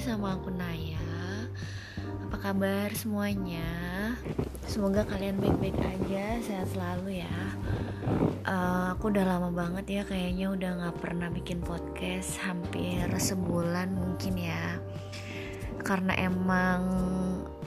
[0.00, 0.96] sama aku Naya.
[2.24, 3.68] Apa kabar semuanya?
[4.64, 7.38] Semoga kalian baik-baik aja, sehat selalu ya.
[8.48, 14.40] Uh, Aku udah lama banget ya kayaknya udah gak pernah bikin podcast Hampir sebulan mungkin
[14.40, 14.80] ya.
[15.84, 16.80] Karena emang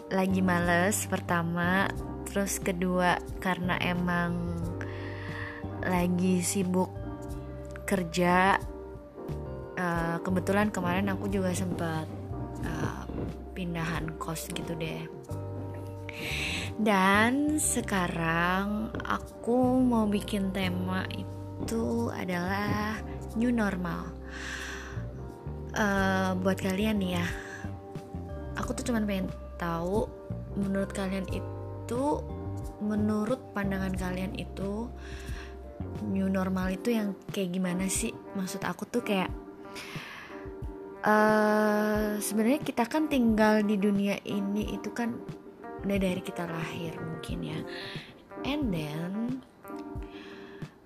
[0.09, 1.85] lagi males pertama
[2.33, 4.57] Terus kedua karena emang
[5.85, 6.89] lagi sibuk
[7.85, 8.57] kerja.
[9.77, 12.22] Uh, kebetulan kemarin aku juga sempat
[13.53, 15.05] pindahan kos gitu deh.
[16.73, 22.97] Dan sekarang aku mau bikin tema itu adalah
[23.37, 24.09] new normal.
[25.73, 27.25] Uh, buat kalian nih ya
[28.57, 29.27] aku tuh cuman pengen
[29.57, 30.05] tahu
[30.53, 32.21] menurut kalian itu
[32.77, 34.91] menurut pandangan kalian itu
[36.05, 38.11] new normal itu yang kayak gimana sih?
[38.35, 39.31] Maksud aku tuh kayak
[41.03, 45.13] uh, sebenarnya kita kan tinggal di dunia ini itu kan
[45.83, 47.59] udah dari kita lahir mungkin ya.
[48.43, 49.43] And then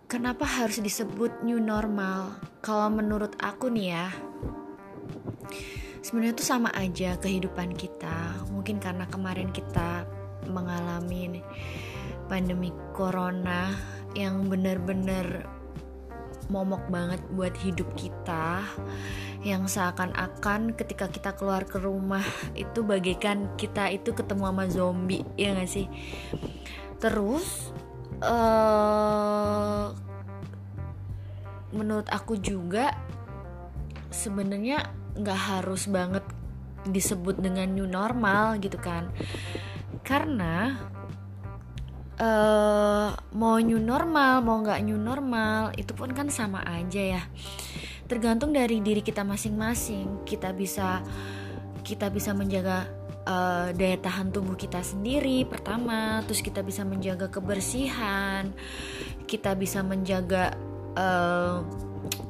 [0.10, 2.42] kenapa harus disebut new normal?
[2.66, 4.08] Kalau menurut aku nih ya
[6.02, 8.42] sebenarnya itu sama aja kehidupan kita.
[8.50, 10.06] Mungkin karena kemarin kita
[10.50, 11.42] mengalami
[12.32, 13.76] pandemi corona
[14.16, 15.57] yang bener-bener
[16.48, 18.64] momok banget buat hidup kita
[19.44, 22.24] yang seakan-akan ketika kita keluar ke rumah
[22.58, 25.88] itu bagaikan kita itu ketemu sama zombie ya gak sih?
[26.98, 27.72] Terus
[28.24, 29.94] uh,
[31.76, 32.96] menurut aku juga
[34.10, 36.24] sebenarnya nggak harus banget
[36.88, 39.12] disebut dengan new normal gitu kan.
[40.02, 40.80] Karena
[42.18, 47.24] uh, mau new normal mau nggak new normal itu pun kan sama aja ya.
[48.08, 50.24] Tergantung dari diri kita masing-masing.
[50.24, 51.04] Kita bisa
[51.84, 52.88] kita bisa menjaga
[53.28, 56.24] uh, daya tahan tubuh kita sendiri pertama.
[56.26, 58.56] Terus kita bisa menjaga kebersihan.
[59.28, 60.56] Kita bisa menjaga
[60.96, 61.62] uh,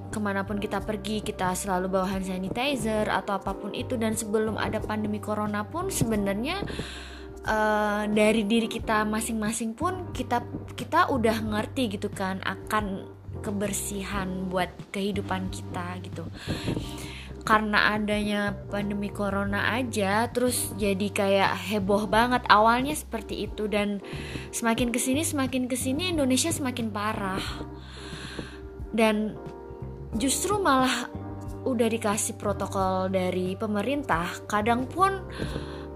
[0.09, 3.93] ke mana pun kita pergi kita selalu bawa hand sanitizer atau apa pun itu.
[4.01, 6.65] Dan sebelum ada pandemi corona pun sebenarnya
[8.11, 10.43] dari diri kita masing-masing pun kita
[10.75, 13.07] kita udah ngerti gitu kan akan
[13.39, 16.27] kebersihan buat kehidupan kita gitu.
[17.47, 23.71] Karena adanya pandemi corona aja terus jadi kayak heboh banget awalnya seperti itu.
[23.71, 24.03] Dan
[24.51, 27.45] semakin ke sini semakin ke sini Indonesia semakin parah.
[28.91, 29.39] Dan
[30.19, 31.07] justru malah
[31.63, 35.23] udah dikasih protokol dari pemerintah kadang pun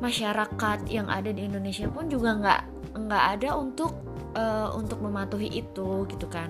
[0.01, 2.61] masyarakat yang ada di Indonesia pun juga nggak
[2.97, 3.93] nggak ada untuk
[4.33, 6.49] uh, untuk mematuhi itu gitu kan.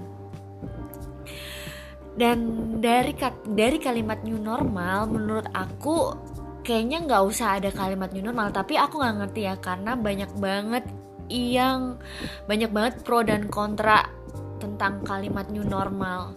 [2.16, 2.40] Dan
[2.84, 3.16] dari
[3.48, 6.16] dari kalimat new normal menurut aku
[6.64, 10.86] kayaknya nggak usah ada kalimat new normal tapi aku nggak ngerti ya karena banyak banget
[11.32, 11.96] yang
[12.46, 14.04] banyak banget pro dan kontra
[14.60, 16.36] tentang kalimat new normal.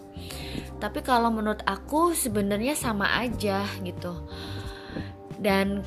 [0.79, 4.15] Tapi kalau menurut aku sebenarnya sama aja gitu.
[5.35, 5.83] Dan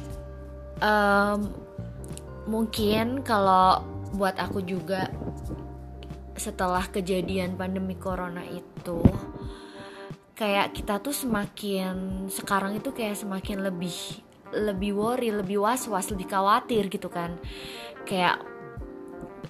[0.83, 1.41] um,
[2.49, 3.85] mungkin kalau
[4.17, 5.13] buat aku juga
[6.39, 9.03] setelah kejadian pandemi corona itu
[10.39, 14.23] kayak kita tuh semakin sekarang itu kayak semakin lebih
[14.55, 17.37] lebih worry, lebih was-was, lebih khawatir gitu kan.
[18.09, 18.41] Kayak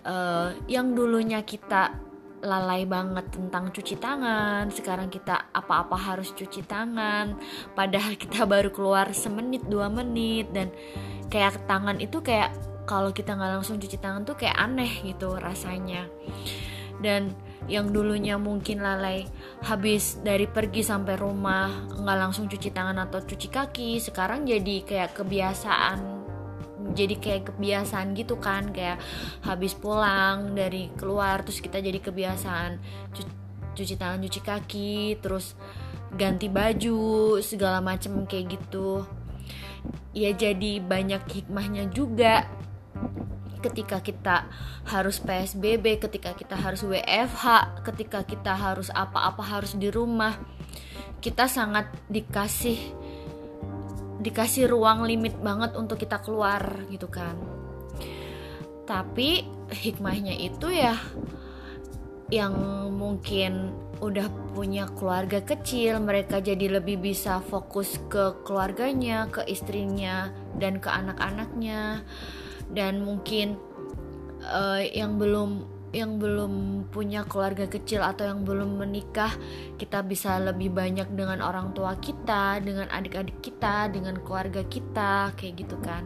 [0.02, 1.94] uh, yang dulunya kita
[2.38, 7.34] lalai banget tentang cuci tangan, sekarang kita apa-apa harus cuci tangan,
[7.74, 10.70] padahal kita baru keluar semenit dua menit dan
[11.28, 12.52] kayak tangan itu kayak
[12.88, 16.08] kalau kita nggak langsung cuci tangan tuh kayak aneh gitu rasanya.
[16.98, 17.36] Dan
[17.68, 19.28] yang dulunya mungkin lalai
[19.60, 21.68] habis dari pergi sampai rumah
[22.00, 26.18] nggak langsung cuci tangan atau cuci kaki sekarang jadi kayak kebiasaan
[26.96, 28.96] jadi kayak kebiasaan gitu kan kayak
[29.44, 32.80] habis pulang dari keluar terus kita jadi kebiasaan
[33.12, 33.32] cuci,
[33.76, 35.52] cuci tangan cuci kaki terus
[36.16, 39.04] ganti baju segala macem kayak gitu
[40.16, 42.48] ya jadi banyak hikmahnya juga
[43.58, 44.46] ketika kita
[44.86, 47.44] harus PSBB, ketika kita harus WFH,
[47.82, 50.38] ketika kita harus apa-apa harus di rumah,
[51.18, 52.78] kita sangat dikasih
[54.18, 57.38] dikasih ruang limit banget untuk kita keluar gitu kan.
[58.86, 60.96] Tapi hikmahnya itu ya
[62.30, 62.54] yang
[62.94, 70.82] mungkin udah punya keluarga kecil, mereka jadi lebih bisa fokus ke keluarganya, ke istrinya, dan
[70.82, 72.02] ke anak-anaknya.
[72.70, 73.58] Dan mungkin
[74.44, 79.32] uh, yang belum yang belum punya keluarga kecil atau yang belum menikah
[79.80, 85.64] kita bisa lebih banyak dengan orang tua kita dengan adik-adik kita dengan keluarga kita kayak
[85.64, 86.04] gitu kan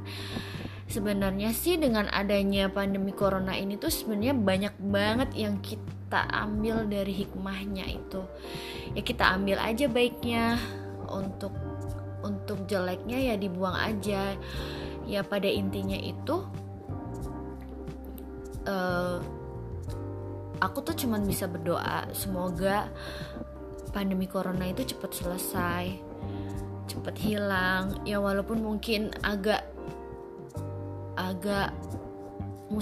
[0.86, 7.14] sebenarnya sih dengan adanya pandemi corona ini tuh sebenarnya banyak banget yang kita ambil dari
[7.24, 8.20] hikmahnya itu.
[8.92, 10.60] Ya kita ambil aja baiknya.
[11.12, 11.52] Untuk
[12.22, 14.36] untuk jeleknya ya dibuang aja.
[15.08, 16.46] Ya pada intinya itu
[18.68, 19.18] uh,
[20.62, 22.86] aku tuh cuman bisa berdoa semoga
[23.90, 26.12] pandemi corona itu cepat selesai
[26.92, 28.04] cepat hilang.
[28.04, 29.64] Ya walaupun mungkin agak
[31.16, 31.72] agak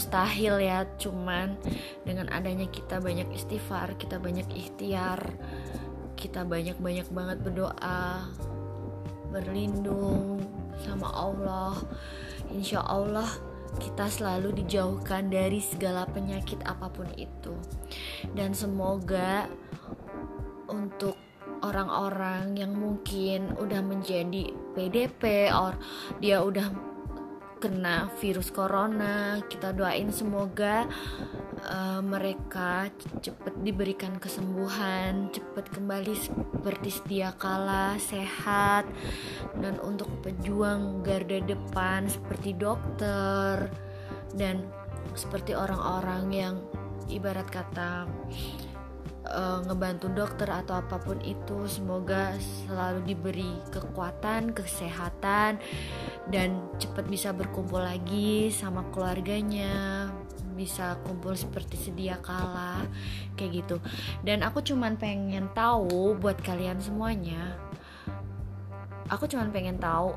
[0.00, 1.60] mustahil ya cuman
[2.08, 5.20] dengan adanya kita banyak istighfar kita banyak ikhtiar
[6.16, 8.32] kita banyak-banyak banget berdoa
[9.28, 10.40] berlindung
[10.80, 11.76] sama Allah
[12.48, 13.28] insya Allah
[13.76, 17.54] kita selalu dijauhkan dari segala penyakit apa pun itu.
[18.34, 19.46] Dan semoga
[20.66, 21.14] untuk
[21.62, 25.78] orang-orang yang mungkin udah menjadi PDP or
[26.18, 26.89] dia udah
[27.60, 30.88] kena virus corona kita doain semoga
[31.68, 32.88] uh, mereka
[33.20, 38.88] cepat diberikan kesembuhan cepat kembali seperti sedia kala sehat
[39.60, 43.68] dan untuk pejuang garda depan seperti dokter
[44.32, 44.64] dan
[45.12, 46.54] seperti orang-orang yang
[47.12, 48.08] ibarat kata
[49.30, 52.34] uh, ngebantu dokter atau apa pun itu semoga
[52.66, 55.62] selalu diberi kekuatan kesehatan
[56.28, 60.06] dan cepat bisa berkumpul lagi sama keluarganya
[60.58, 62.84] bisa kumpul seperti sedia kala
[63.32, 63.76] kayak gitu.
[64.20, 67.56] Dan aku cuman pengen tahu buat kalian semuanya
[69.10, 70.14] aku cuman pengen tahu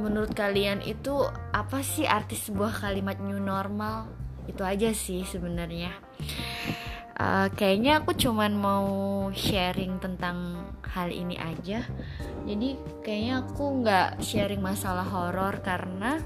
[0.00, 1.22] menurut kalian itu
[1.54, 4.10] apa sih arti sebuah kalimat new normal?
[4.48, 5.92] Itu aja sih sebenarnya
[7.18, 8.88] uh, kayaknya aku cuman mau
[9.34, 11.82] sharing tentang hal ini aja.
[12.44, 16.20] Jadi kayaknya aku nggak sharing masalah horor karena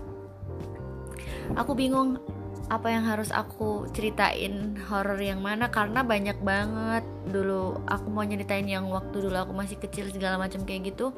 [1.57, 2.21] aku bingung
[2.69, 5.73] apa yang harus aku ceritain horor yang mana.
[5.73, 7.05] Karena banyak banget.
[7.29, 11.17] Dulu aku mau nyeritain yang waktu dulu aku masih kecil segala macam kayak gitu.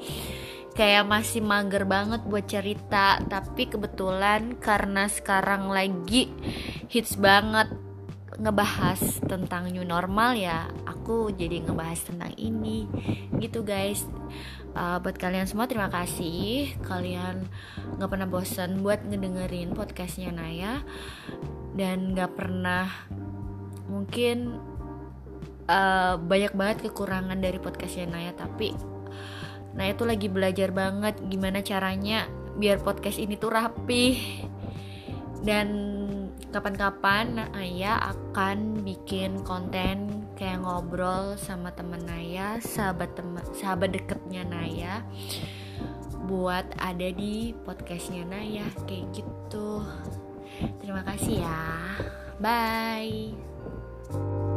[0.70, 3.18] Kayak masih mager banget buat cerita.
[3.26, 6.30] Tapi kebetulan karena sekarang lagi
[6.86, 7.89] hits banget
[8.40, 12.88] ngebahas tentang new normal ya aku jadi ngebahas tentang ini.
[13.36, 14.08] Gitu guys.
[14.72, 16.72] Uh, buat kalian semua terima kasih.
[16.80, 17.44] Kalian
[18.00, 20.80] nggak pernah bosan buat ngedengerin podcastnya Naya.
[21.76, 22.88] Dan nggak pernah
[23.90, 24.56] mungkin
[25.68, 28.32] uh, banyak banget kekurangan dari podcastnya Naya.
[28.32, 28.72] Tapi
[29.76, 32.24] Naya tuh lagi belajar banget gimana caranya
[32.56, 34.48] biar podcast ini tuh rapih.
[35.40, 35.99] Dan
[36.50, 45.06] kapan-kapan Naya akan bikin konten kayak ngobrol sama temen Naya sahabat temen sahabat deketnya Naya
[46.26, 49.82] buat ada di podcastnya Naya kayak gitu.
[50.82, 51.62] Terima kasih ya.
[52.42, 54.49] Bye